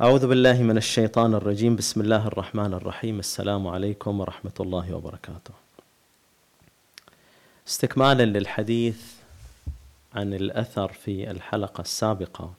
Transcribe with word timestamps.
أعوذ 0.00 0.26
بالله 0.26 0.62
من 0.62 0.76
الشيطان 0.76 1.34
الرجيم. 1.34 1.76
بسم 1.76 2.00
الله 2.00 2.26
الرحمن 2.26 2.74
الرحيم. 2.74 3.18
السلام 3.18 3.66
عليكم 3.66 4.20
ورحمة 4.20 4.52
الله 4.60 4.94
وبركاته. 4.94 5.54
استكمالا 7.68 8.22
للحديث 8.22 9.02
عن 10.14 10.34
الأثر 10.34 10.92
في 10.92 11.30
الحلقة 11.30 11.80
السابقة. 11.80 12.54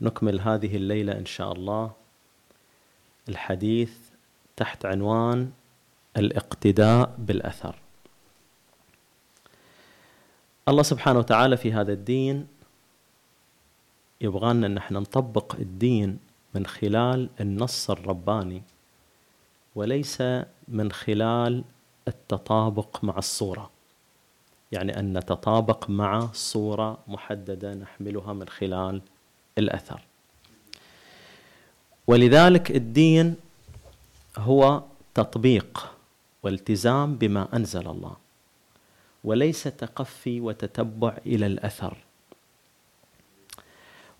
نكمل 0.00 0.40
هذه 0.40 0.76
الليلة 0.76 1.12
إن 1.12 1.26
شاء 1.26 1.52
الله. 1.52 1.92
الحديث 3.28 3.92
تحت 4.56 4.86
عنوان 4.86 5.52
الاقتداء 6.16 7.14
بالأثر. 7.18 7.74
الله 10.68 10.82
سبحانه 10.82 11.18
وتعالى 11.18 11.56
في 11.56 11.72
هذا 11.72 11.92
الدين 11.92 12.59
يبغانا 14.20 14.66
إن 14.66 14.76
إحنا 14.76 15.00
نطبق 15.00 15.54
الدين 15.54 16.18
من 16.54 16.66
خلال 16.66 17.28
النص 17.40 17.90
الرباني 17.90 18.62
وليس 19.74 20.22
من 20.68 20.92
خلال 20.92 21.64
التطابق 22.08 23.04
مع 23.04 23.18
الصورة. 23.18 23.70
يعني 24.72 24.98
أن 24.98 25.18
نتطابق 25.18 25.90
مع 25.90 26.28
صورة 26.32 26.98
محددة 27.08 27.74
نحملها 27.74 28.32
من 28.32 28.48
خلال 28.48 29.02
الأثر. 29.58 30.00
ولذلك 32.06 32.70
الدين 32.70 33.34
هو 34.38 34.82
تطبيق 35.14 35.92
والتزام 36.42 37.14
بما 37.16 37.56
أنزل 37.56 37.88
الله 37.88 38.16
وليس 39.24 39.62
تقفي 39.62 40.40
وتتبع 40.40 41.18
إلى 41.26 41.46
الأثر. 41.46 41.96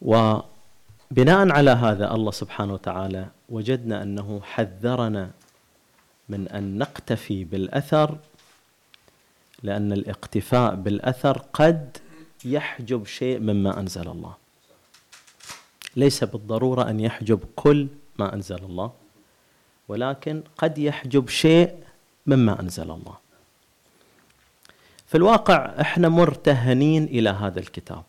وبناء 0.03 1.53
على 1.53 1.71
هذا 1.71 2.15
الله 2.15 2.31
سبحانه 2.31 2.73
وتعالى 2.75 3.27
وجدنا 3.49 4.03
أنه 4.03 4.41
حذرنا 4.45 5.31
من 6.29 6.49
أن 6.49 6.79
نقتفي 6.79 7.45
بالأثر 7.45 8.19
لأن 9.63 9.93
الاقتفاء 9.93 10.75
بالأثر 10.75 11.39
قد 11.53 11.97
يحجب 12.45 13.07
شيء 13.07 13.39
مما 13.39 13.81
أنزل 13.81 14.09
الله. 14.09 14.35
ليس 15.97 16.25
بالضرورة 16.25 16.91
أن 16.91 17.01
يحجب 17.01 17.41
كل 17.57 17.89
ما 18.19 18.35
أنزل 18.35 18.65
الله 18.65 18.93
ولكن 19.89 20.43
قد 20.59 20.79
يحجب 20.79 21.29
شيء 21.29 21.75
مما 22.27 22.61
أنزل 22.61 22.91
الله. 22.91 23.17
في 25.07 25.17
الواقع 25.17 25.75
إحنا 25.81 26.09
مرتهنين 26.09 27.05
إلى 27.05 27.31
هذا 27.31 27.61
الكتاب. 27.61 28.05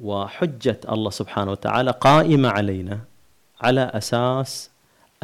وحجة 0.00 0.80
الله 0.88 1.10
سبحانه 1.10 1.50
وتعالى 1.50 1.90
قائمة 1.90 2.48
علينا 2.48 3.00
على 3.60 3.80
أساس 3.80 4.70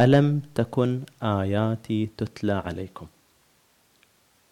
ألم 0.00 0.42
تكن 0.54 1.02
آياتي 1.22 2.08
تتلى 2.16 2.52
عليكم. 2.52 3.06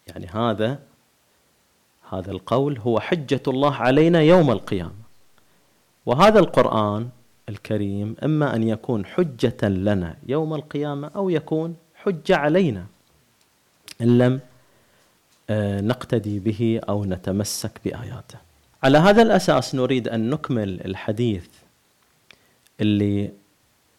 يعني 0.07 0.27
هذا 0.27 0.79
هذا 2.09 2.31
القول 2.31 2.77
هو 2.77 2.99
حجة 2.99 3.41
الله 3.47 3.75
علينا 3.75 4.21
يوم 4.21 4.51
القيامة. 4.51 4.99
وهذا 6.05 6.39
القرآن 6.39 7.09
الكريم 7.49 8.15
إما 8.23 8.55
أن 8.55 8.63
يكون 8.63 9.05
حجة 9.05 9.69
لنا 9.69 10.17
يوم 10.27 10.53
القيامة 10.53 11.11
أو 11.15 11.29
يكون 11.29 11.75
حجة 11.95 12.35
علينا. 12.35 12.85
إن 14.01 14.17
لم 14.17 14.39
آه، 15.49 15.81
نقتدي 15.81 16.39
به 16.39 16.81
أو 16.89 17.05
نتمسك 17.05 17.71
بآياته. 17.85 18.48
على 18.83 18.97
هذا 18.97 19.21
الأساس 19.21 19.75
نريد 19.75 20.07
أن 20.07 20.29
نكمل 20.29 20.85
الحديث 20.85 21.47
اللي 22.81 23.31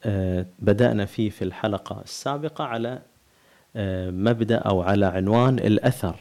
آه، 0.05 0.47
بدأنا 0.59 1.05
فيه 1.05 1.31
في 1.31 1.45
الحلقة 1.45 2.01
السابقة 2.05 2.65
على 2.65 3.03
آه، 3.77 4.11
مبدأ 4.11 4.57
أو 4.57 4.83
على 4.83 5.07
عنوان 5.07 5.59
الأثر. 5.59 6.17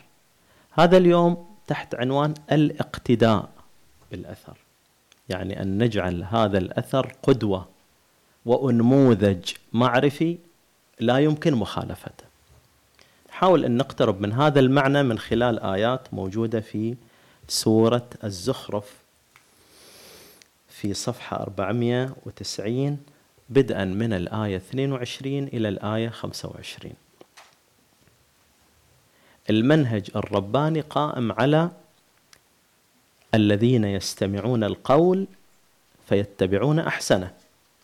هذا 0.71 0.97
اليوم 0.97 1.47
تحت 1.67 1.95
عنوان 1.95 2.33
الاقتداء 2.51 3.49
بالأثر. 4.11 4.57
يعني 5.29 5.61
أن 5.61 5.83
نجعل 5.83 6.23
هذا 6.23 6.57
الأثر 6.57 7.13
قدوة 7.23 7.67
وأنموذج 8.45 9.51
معرفي 9.73 10.37
لا 10.99 11.17
يمكن 11.17 11.55
مخالفته. 11.55 12.25
نحاول 13.29 13.65
أن 13.65 13.77
نقترب 13.77 14.21
من 14.21 14.33
هذا 14.33 14.59
المعنى 14.59 15.03
من 15.03 15.19
خلال 15.19 15.59
آيات 15.59 16.13
موجودة 16.13 16.59
في 16.59 16.95
سورة 17.49 18.09
الزخرف 18.23 18.93
في 20.69 20.93
صفحة 20.93 21.43
490 21.43 22.97
بدءا 23.49 23.85
من 23.85 24.13
الآية 24.13 24.57
22 24.57 25.43
إلى 25.43 25.69
الآية 25.69 26.09
25. 26.09 26.93
المنهج 29.49 30.11
الرباني 30.15 30.81
قائم 30.81 31.31
على 31.31 31.71
الذين 33.33 33.83
يستمعون 33.83 34.63
القول 34.63 35.27
فيتبعون 36.09 36.79
أحسنه. 36.79 37.33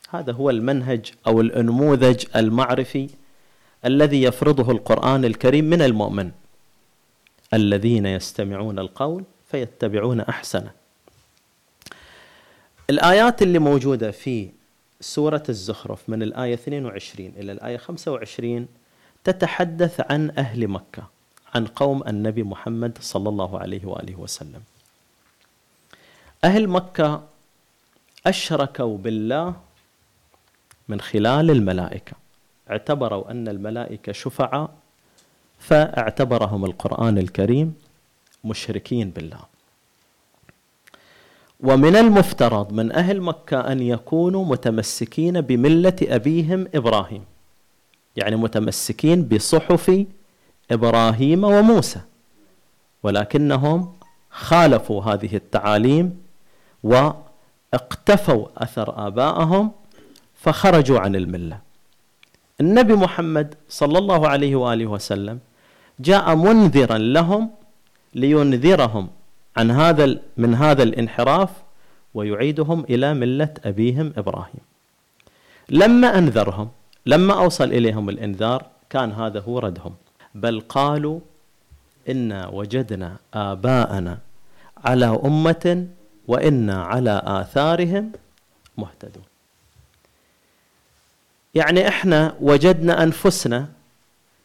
هذا 0.10 0.34
هو 0.34 0.50
المنهج 0.50 1.12
أو 1.28 1.42
الأنموذج 1.42 2.26
المعرفي 2.36 3.10
الذي 3.86 4.24
يفرضه 4.24 4.72
القرآن 4.72 5.26
الكريم 5.26 5.66
من 5.66 5.82
المؤمن 5.82 6.32
الذين 7.54 8.06
يستمعون 8.06 8.80
القول 8.80 9.24
فيتبعون 9.56 10.22
أحسنه. 10.22 10.72
الآيات 12.90 13.42
اللي 13.42 13.60
موجودة 13.60 14.12
في 14.12 14.50
سورة 15.02 15.44
الزخرف 15.50 16.10
من 16.10 16.24
الآية 16.24 16.54
22 16.54 17.34
إلى 17.38 17.52
الآية 17.52 17.78
25 17.78 18.68
تتحدث 19.24 20.12
عن 20.12 20.32
أهل 20.38 20.68
مكة 20.68 21.04
عن 21.56 21.68
قوم 21.68 22.04
النبي 22.08 22.44
محمد 22.44 22.98
صلى 23.02 23.30
الله 23.30 23.60
عليه 23.60 23.86
وآله 23.86 24.16
وسلم. 24.16 24.62
أهل 26.44 26.68
مكة 26.68 27.24
أشركوا 28.28 28.98
بالله 28.98 29.56
من 30.88 31.02
خلال 31.02 31.52
الملائكة. 31.52 32.14
اعتبروا 32.70 33.32
أن 33.32 33.48
الملائكة 33.48 34.12
شفعاء 34.12 34.70
فاعتبرهم 35.60 36.66
القرآن 36.66 37.18
الكريم 37.18 37.85
مشركين 38.46 39.10
بالله. 39.10 39.40
ومن 41.60 41.96
المفترض 41.96 42.74
من 42.74 42.92
أهل 42.92 43.22
مكة 43.22 43.60
أن 43.72 43.80
يكونوا 43.80 44.46
متمسكين 44.46 45.42
بملة 45.42 45.96
أبيهم 46.02 46.68
إبراهيم. 46.76 47.24
يعني 48.16 48.36
متمسكين 48.36 49.24
بصحف 49.24 50.06
إبراهيم 50.72 51.44
وموسى. 51.44 52.02
ولكنهم 53.04 53.94
خالفوا 54.32 55.04
هذه 55.04 55.36
التعاليم 55.36 56.18
وإقتفوا 56.84 58.48
أثر 58.58 59.08
ابائهم 59.08 59.72
فخرجوا 60.36 61.00
عن 61.00 61.16
الملة. 61.16 61.60
النبي 62.62 62.94
محمد 62.94 63.56
صلى 63.70 63.98
الله 63.98 64.28
عليه 64.28 64.56
وآله 64.56 64.86
وسلم 64.86 65.40
جاء 66.00 66.36
منذرا 66.36 66.98
لهم 66.98 67.50
لينذرهم 68.16 69.10
عن 69.58 69.72
هذا 69.72 70.18
من 70.38 70.56
هذا 70.56 70.84
الانحراف 70.84 71.50
ويعيدهم 72.14 72.84
إلى 72.90 73.14
ملة 73.14 73.54
أبيهم 73.66 74.14
إبراهيم. 74.18 74.64
لما 75.70 76.18
أنذرهم 76.18 76.70
لما 77.06 77.34
أوصل 77.34 77.64
إليهم 77.64 78.10
الإنذار 78.10 78.66
كان 78.90 79.12
هذا 79.12 79.40
هو 79.40 79.60
ردهم 79.60 79.96
بل 80.36 80.60
قالوا 80.60 81.20
إنا 82.10 82.48
وجدنا 82.48 83.16
آباءنا 83.34 84.18
على 84.78 85.06
أمة 85.26 85.88
وإنا 86.28 86.84
على 86.84 87.22
آثارهم 87.26 88.12
مهتدون. 88.78 89.24
يعني 91.56 91.88
إحنا 91.88 92.36
وجدنا 92.42 93.04
أنفسنا 93.04 93.68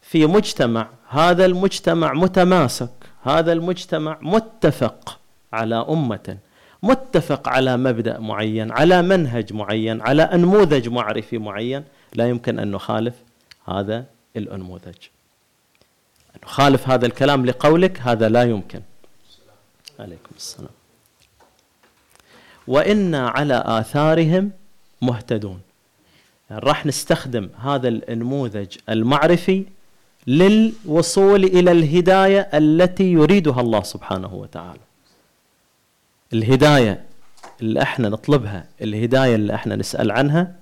في 0.02 0.26
مجتمع 0.26 0.88
هذا 1.08 1.44
المجتمع 1.44 2.12
متماسك 2.12 2.99
هذا 3.22 3.52
المجتمع 3.52 4.18
متفق 4.22 5.18
على 5.52 5.86
أمة 5.88 6.38
متفق 6.82 7.48
على 7.48 7.76
مبدأ 7.76 8.18
معين 8.18 8.72
على 8.72 9.02
منهج 9.02 9.52
معين 9.52 10.00
على 10.00 10.22
أنموذج 10.22 10.88
معرفي 10.88 11.38
معين. 11.38 11.84
لا 12.14 12.28
يمكن 12.28 12.58
أن 12.58 12.70
نخالف 12.70 13.14
هذا 13.68 14.04
الأنموذج. 14.36 14.96
نخالف 16.44 16.88
هذا 16.88 17.06
الكلام 17.06 17.46
لقولك 17.46 18.00
هذا 18.00 18.28
لا 18.28 18.42
يمكن. 18.42 18.80
عليكم 19.98 20.30
السلام. 20.36 20.70
وإنا 22.66 23.28
على 23.28 23.62
آثارهم 23.66 24.50
مهتدون. 25.02 25.60
يعني 26.50 26.62
راح 26.62 26.86
نستخدم 26.86 27.48
هذا 27.62 27.88
النموذج 27.88 28.76
المعرفي 28.88 29.64
للوصول 30.26 31.44
إلى 31.44 31.72
الهداية 31.72 32.40
التي 32.40 33.12
يريدها 33.12 33.60
الله 33.60 33.82
سبحانه 33.82 34.34
وتعالى. 34.34 34.80
الهداية 36.32 37.04
اللي 37.62 37.82
إحنا 37.82 38.08
نطلبها 38.08 38.66
الهداية 38.82 39.34
اللي 39.34 39.54
إحنا 39.54 39.76
نسأل 39.76 40.10
عنها 40.10 40.54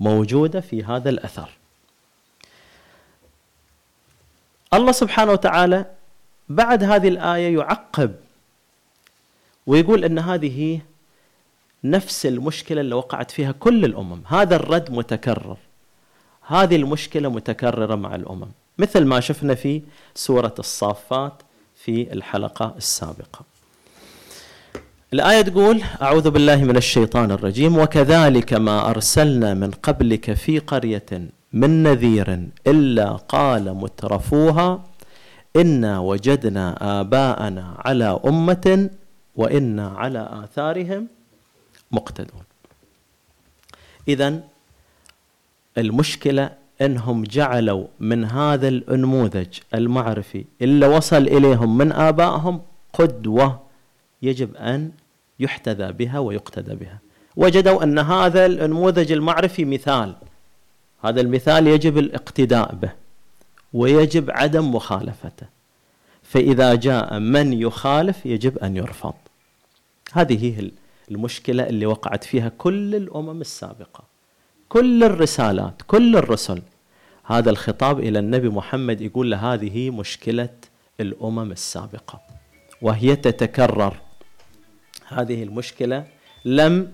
موجودة 0.00 0.60
في 0.60 0.84
هذا 0.84 1.10
الأثر. 1.10 1.48
الله 4.74 4.92
سبحانه 4.92 5.32
وتعالى 5.32 5.86
بعد 6.48 6.84
هذه 6.84 7.08
الآية 7.08 7.54
يعقب 7.58 8.14
ويقول 9.66 10.04
أن 10.04 10.18
هذه 10.18 10.80
نفس 11.84 12.26
المشكلة 12.26 12.80
اللي 12.80 12.94
وقعت 12.94 13.30
فيها 13.30 13.52
كل 13.52 13.84
الأمم. 13.84 14.22
هذا 14.26 14.56
الرد 14.56 14.90
متكرر. 14.90 15.56
هذه 16.46 16.76
المشكلة 16.76 17.28
متكررة 17.28 17.94
مع 17.94 18.14
الأمم. 18.14 18.48
مثل 18.78 19.04
ما 19.04 19.20
شفنا 19.20 19.54
في 19.54 19.82
سورة 20.14 20.54
الصافات 20.58 21.42
في 21.74 22.12
الحلقة 22.12 22.74
السابقة. 22.76 23.44
الآية 25.12 25.40
تقول 25.42 25.82
أعوذ 26.02 26.30
بالله 26.30 26.56
من 26.64 26.76
الشيطان 26.76 27.30
الرجيم 27.30 27.78
وكذلك 27.78 28.52
ما 28.52 28.90
أرسلنا 28.90 29.54
من 29.54 29.70
قبلك 29.70 30.32
في 30.32 30.58
قرية 30.58 31.28
من 31.52 31.82
نذير 31.82 32.48
إلا 32.66 33.12
قال 33.12 33.74
مترفوها 33.74 34.84
إنا 35.56 35.98
وجدنا 35.98 37.00
آباءنا 37.00 37.74
على 37.78 38.20
أمة 38.26 38.90
وإنا 39.36 39.88
على 39.88 40.28
آثارهم 40.44 41.08
مقتدون. 41.92 42.42
إذا 44.08 44.40
المشكلة 45.78 46.63
أنهم 46.84 47.22
جعلوا 47.22 47.86
من 48.00 48.24
هذا 48.24 48.68
النموذج 48.68 49.58
المعرفي 49.74 50.44
اللي 50.62 50.86
وصل 50.86 51.22
إليهم 51.22 51.78
من 51.78 51.92
آبائهم 51.92 52.62
قدوة 52.92 53.60
يجب 54.22 54.56
أن 54.56 54.90
يحتذى 55.40 55.92
بها 55.92 56.18
ويقتدى 56.18 56.74
بها. 56.74 56.98
وجدوا 57.36 57.82
أن 57.82 57.98
هذا 57.98 58.46
النموذج 58.46 59.12
المعرفي 59.12 59.64
مثال. 59.64 60.14
هذا 61.04 61.20
المثال 61.20 61.66
يجب 61.66 61.98
الاقتداء 61.98 62.74
به 62.74 62.92
ويجب 63.72 64.30
عدم 64.30 64.74
مخالفته. 64.74 65.46
فإذا 66.22 66.74
جاء 66.74 67.18
من 67.18 67.52
يخالف 67.52 68.26
يجب 68.26 68.58
أن 68.58 68.76
يرفض. 68.76 69.14
هذه 70.12 70.44
هي 70.44 70.70
المشكلة 71.10 71.66
اللي 71.66 71.86
وقعت 71.86 72.24
فيها 72.24 72.48
كل 72.58 72.94
الأمم 72.94 73.40
السابقة. 73.40 74.14
كل 74.68 75.04
الرسالات 75.04 75.82
كل 75.86 76.16
الرسل 76.16 76.62
هذا 77.24 77.50
الخطاب 77.50 78.00
إلى 78.00 78.18
النبي 78.18 78.48
محمد 78.48 79.00
يقول 79.00 79.30
له 79.30 79.54
هذه 79.54 79.90
مشكلة 79.90 80.48
الأمم 81.00 81.52
السابقة 81.52 82.20
وهي 82.82 83.16
تتكرر. 83.16 83.96
هذه 85.08 85.42
المشكلة 85.42 86.06
لم 86.44 86.92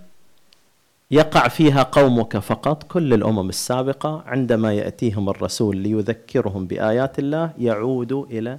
يقع 1.11 1.49
فيها 1.49 1.83
قومك 1.83 2.39
فقط 2.39 2.83
كل 2.83 3.15
الأمم 3.15 3.49
السابقة 3.49 4.23
عندما 4.27 4.75
يأتيهم 4.75 5.29
الرسول 5.29 5.77
ليذكرهم 5.77 6.67
بآيات 6.67 7.19
الله 7.19 7.53
يعودوا 7.59 8.27
إلى 8.27 8.59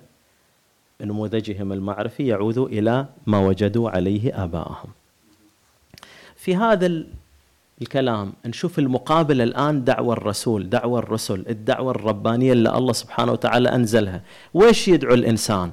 نموذجهم 1.01 1.73
المعرفي 1.73 2.27
يعودوا 2.27 2.67
إلى 2.67 3.05
ما 3.27 3.39
وجدوا 3.39 3.89
عليه 3.89 4.43
آباءهم. 4.43 4.89
في 6.35 6.55
هذا 6.55 7.05
الكلام. 7.81 8.33
نشوف 8.45 8.79
المقابل 8.79 9.41
الآن 9.41 9.83
دعوة 9.83 10.13
الرسول 10.13 10.69
دعوة 10.69 10.99
الرسل 10.99 11.45
الدعوة 11.49 11.91
الربانية 11.91 12.53
اللي 12.53 12.77
الله 12.77 12.93
سبحانه 12.93 13.31
وتعالى 13.31 13.69
أنزلها. 13.69 14.21
ويش 14.53 14.87
يدعو 14.87 15.13
الإنسان؟ 15.13 15.71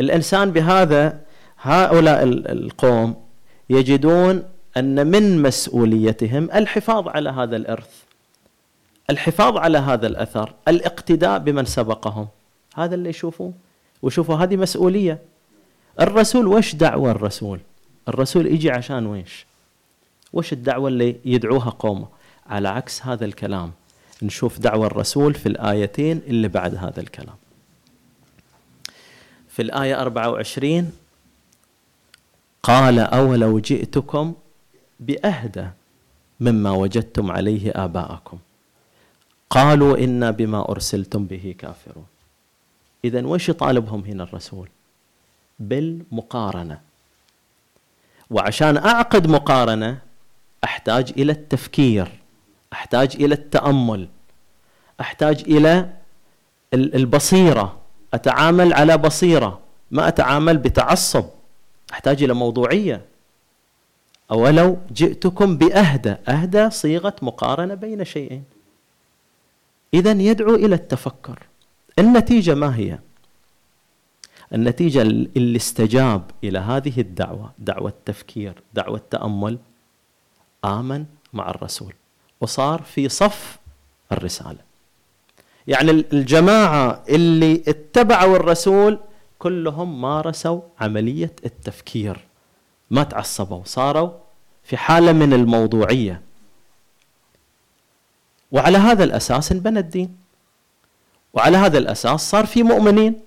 الإنسان 0.00 0.50
بهذا 0.50 1.20
هؤلاء 1.60 2.24
القوم 2.24 3.14
يجدون 3.70 4.42
أن 4.76 5.06
من 5.06 5.42
مسؤوليتهم 5.42 6.50
الحفاظ 6.54 7.08
على 7.08 7.30
هذا 7.30 7.56
الإرث 7.56 8.02
الحفاظ 9.10 9.56
على 9.56 9.78
هذا 9.78 10.06
الأثر 10.06 10.54
الاقتداء 10.68 11.38
بمن 11.38 11.64
سبقهم. 11.64 12.28
هذا 12.74 12.94
اللي 12.94 13.08
يشوفوه. 13.08 13.52
وشوفوا 14.02 14.36
هذه 14.36 14.56
مسؤولية. 14.56 15.18
الرسول 16.00 16.46
وش 16.46 16.74
دعوة 16.74 17.10
الرسول؟ 17.10 17.60
الرسول 18.08 18.46
يجي 18.46 18.70
عشان 18.70 19.06
ويش؟ 19.06 19.46
وش 20.32 20.52
الدعوة 20.52 20.88
اللي 20.88 21.16
يدعوها 21.24 21.70
قومه؟ 21.70 22.06
على 22.46 22.68
عكس 22.68 23.02
هذا 23.02 23.24
الكلام 23.24 23.72
نشوف 24.22 24.58
دعوة 24.58 24.86
الرسول 24.86 25.34
في 25.34 25.46
الآيتين 25.46 26.22
اللي 26.26 26.48
بعد 26.48 26.74
هذا 26.74 27.00
الكلام. 27.00 27.36
في 29.48 29.62
الآية 29.62 30.00
24 30.00 30.92
قال 32.62 32.98
أولو 32.98 33.58
جئتكم 33.58 34.34
بأهدى 35.00 35.66
مما 36.40 36.70
وجدتم 36.70 37.30
عليه 37.30 37.70
آباءكم. 37.74 38.38
قالوا 39.50 39.98
إنا 39.98 40.30
بما 40.30 40.68
أرسلتم 40.68 41.24
به 41.24 41.54
كافرون. 41.58 42.06
إذا 43.04 43.26
وش 43.26 43.48
يطالبهم 43.48 44.00
هنا 44.04 44.22
الرسول؟ 44.22 44.68
بالمقارنة. 45.58 46.80
وعشان 48.30 48.76
أعقد 48.76 49.26
مقارنة 49.26 49.98
أحتاج 50.64 51.12
إلى 51.16 51.32
التفكير 51.32 52.08
أحتاج 52.72 53.16
إلى 53.16 53.34
التأمل 53.34 54.08
أحتاج 55.00 55.40
إلى 55.40 55.88
البصيرة. 56.74 57.78
أتعامل 58.14 58.72
على 58.72 58.98
بصيرة 58.98 59.60
ما 59.90 60.08
أتعامل 60.08 60.58
بتعصب. 60.58 61.24
أحتاج 61.92 62.22
إلى 62.22 62.34
موضوعية. 62.34 63.00
أولو 64.30 64.78
جئتكم 64.92 65.56
بأهدى 65.56 66.14
أهدى 66.28 66.70
صيغة 66.70 67.16
مقارنة 67.22 67.74
بين 67.74 68.04
شيئين. 68.04 68.44
إذا 69.94 70.10
يدعو 70.10 70.54
إلى 70.54 70.74
التفكر. 70.74 71.38
النتيجة 71.98 72.54
ما 72.54 72.76
هي؟ 72.76 72.98
النتيجة 74.54 75.02
اللي 75.02 75.56
استجاب 75.56 76.30
إلى 76.44 76.58
هذه 76.58 77.00
الدعوة 77.00 77.52
دعوة 77.58 77.92
تفكير 78.04 78.54
دعوة 78.74 79.00
تأمل 79.10 79.58
آمن 80.64 81.04
مع 81.32 81.50
الرسول 81.50 81.94
وصار 82.40 82.82
في 82.82 83.08
صف 83.08 83.58
الرسالة. 84.12 84.58
يعني 85.66 85.90
الجماعة 85.90 87.02
اللي 87.08 87.62
اتبعوا 87.68 88.36
الرسول 88.36 88.98
كلهم 89.38 90.00
مارسوا 90.00 90.60
عملية 90.80 91.32
التفكير 91.44 92.20
ما 92.90 93.02
تعصبوا 93.02 93.62
صاروا 93.64 94.10
في 94.64 94.76
حالة 94.76 95.12
من 95.12 95.32
الموضوعية. 95.32 96.22
وعلى 98.52 98.78
هذا 98.78 99.04
الأساس 99.04 99.52
انبنى 99.52 99.78
الدين. 99.78 100.16
وعلى 101.34 101.56
هذا 101.56 101.78
الأساس 101.78 102.30
صار 102.30 102.46
في 102.46 102.62
مؤمنين. 102.62 103.20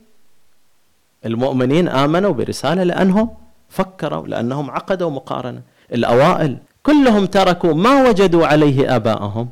المؤمنين 1.26 1.88
آمنوا 1.88 2.34
برسالة 2.34 2.84
لأنهم 2.84 3.38
فكروا 3.70 4.28
لأنهم 4.28 4.72
عقدوا 4.72 5.10
مقارنة. 5.10 5.62
الأوائل 5.94 6.58
كلهم 6.86 7.26
تركوا 7.26 7.74
ما 7.74 8.10
وجدوا 8.10 8.48
عليه 8.48 8.96
آباءهم 8.96 9.50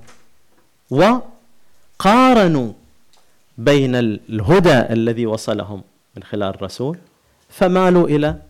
وقارنوا 0.90 2.74
بين 3.58 3.96
الهدى 3.96 4.80
الذي 4.94 5.26
وصلهم 5.26 5.84
من 6.16 6.24
خلال 6.24 6.50
الرسول 6.56 6.98
فمالوا 7.50 8.08
إلى 8.08 8.42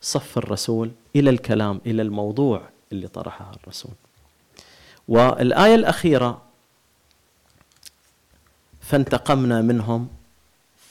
صف 0.00 0.38
الرسول 0.38 0.90
إلى 1.16 1.30
الكلام 1.30 1.80
إلى 1.86 2.02
الموضوع 2.02 2.62
اللي 2.92 3.08
طرحها 3.08 3.52
الرسول. 3.62 3.92
والآية 5.08 5.74
الأخيرة 5.74 6.42
فانتقمنا 8.80 9.60
منهم 9.60 10.08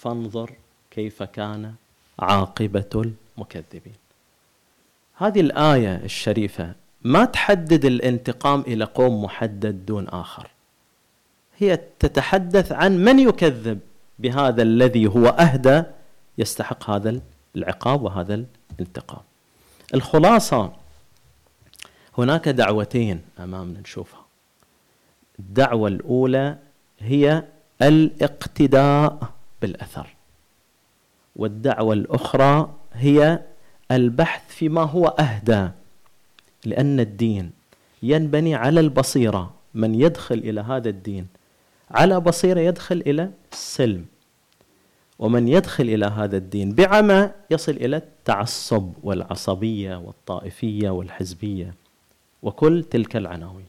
فانظر 0.02 0.54
كيف 0.92 1.24
كان 1.24 1.74
عاقبة 2.20 3.14
المكذبين. 3.38 3.96
هذه 5.16 5.40
الآية 5.40 5.96
الشريفة 5.96 6.79
ما 7.04 7.26
تحدد 7.26 7.86
الانتقام 7.86 8.62
إلى 8.62 8.86
قوم 8.86 9.24
محدد 9.24 9.86
دون 9.86 10.08
آخر. 10.08 10.48
هي 11.58 11.80
تتحدث 12.00 12.72
عن 12.72 12.98
من 12.98 13.20
يكذب 13.20 13.80
بهذا 14.20 14.62
الذي 14.62 15.08
هو 15.08 15.28
أهدى 15.28 15.84
يستحق 16.38 16.90
هذا 16.90 17.20
العقاب 17.56 18.02
وهذا 18.02 18.46
الانتقام. 18.74 19.22
الخلاصة 19.94 20.74
هناك 22.18 22.50
دعوتين 22.50 23.22
أمامنا 23.40 23.80
نشوفها. 23.80 24.26
الدعوة 25.40 25.88
الأولى 25.88 26.58
هي 27.00 27.44
الاقتداء 27.82 29.20
بالأثر. 29.62 30.16
والدعوة 31.36 31.94
الأخرى 31.94 32.74
هي 32.94 33.40
البحث 33.92 34.42
فيما 34.48 34.82
هو 34.82 35.08
أهدى 35.08 35.70
لأن 36.66 37.00
الدين 37.00 37.52
ينبني 38.04 38.56
على 38.56 38.80
البصيرة 38.80 39.54
من 39.74 39.96
يدخل 39.96 40.38
إلى 40.38 40.62
هذا 40.62 40.90
الدين. 40.90 41.28
على 41.92 42.20
بصيرة 42.20 42.60
يدخل 42.60 43.04
إلى 43.08 43.32
السلم 43.54 44.06
ومن 45.20 45.48
يدخل 45.48 45.84
إلى 45.84 46.06
هذا 46.06 46.38
الدين 46.38 46.72
بعمى 46.72 47.30
يصل 47.50 47.72
إلى 47.72 47.98
التعصب 47.98 48.92
والعصبية 49.04 49.96
والطائفية 49.96 50.90
والحزبية 50.90 51.74
وكل 52.44 52.84
تلك 52.92 53.16
العناوين. 53.16 53.66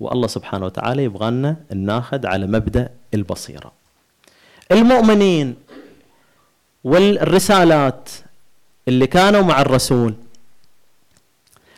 والله 0.00 0.26
سبحانه 0.26 0.66
وتعالى 0.66 1.04
يبغى 1.04 1.30
لنا 1.30 1.56
ناخذ 1.74 2.26
على 2.26 2.46
مبدأ 2.46 2.90
البصيرة. 3.14 3.72
المؤمنين 4.72 5.54
والرسالات 6.84 8.08
اللي 8.88 9.06
كانوا 9.06 9.42
مع 9.42 9.60
الرسول 9.60 10.14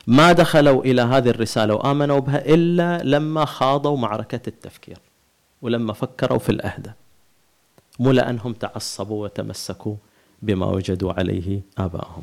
ما 0.06 0.32
دخلوا 0.32 0.84
إلى 0.84 1.02
هذه 1.02 1.28
الرسالة 1.28 1.74
وآمنوا 1.74 2.18
بها 2.18 2.54
إلا 2.54 3.02
لما 3.02 3.44
خاضوا 3.44 3.96
معركة 3.96 4.40
التفكير 4.48 4.98
ولما 5.62 5.92
فكروا 5.92 6.38
في 6.38 6.48
الأهدى 6.50 6.90
مو 7.98 8.10
لأنهم 8.12 8.52
تعصبوا 8.52 9.24
وتمسكوا 9.24 9.94
بما 10.42 10.66
وجدوا 10.66 11.12
عليه 11.12 11.60
ابائهم 11.78 12.22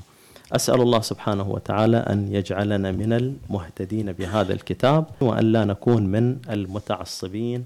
أسأل 0.52 0.82
الله 0.82 1.02
سبحانه 1.02 1.50
وتعالى 1.50 1.98
أن 1.98 2.34
يجعلنا 2.34 2.92
من 2.92 3.14
المهتدين 3.14 4.12
بهذا 4.12 4.54
الكتاب 4.54 5.06
وأن 5.22 5.52
لا 5.52 5.66
نكون 5.66 6.06
من 6.06 6.38
المتعصبين 6.50 7.66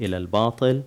إلى 0.00 0.16
الباطل 0.16 0.82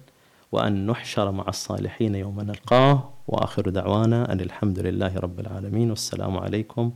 وأن 0.52 0.86
نحشر 0.88 1.32
مع 1.32 1.46
الصالحين 1.48 2.16
يوم 2.16 2.42
نلقاه. 2.42 3.10
وآخر 3.28 3.70
دعوانا 3.70 4.32
أن 4.32 4.40
الحمد 4.40 4.80
لله 4.80 5.18
رب 5.20 5.40
العالمين. 5.40 5.90
والسلام 5.90 6.38
عليكم 6.38 6.92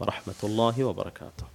ورحمة 0.00 0.40
الله 0.44 0.84
وبركاته. 0.84 1.44